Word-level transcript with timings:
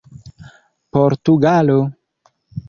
portugalo 0.91 1.79